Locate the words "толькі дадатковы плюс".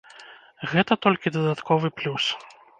1.07-2.23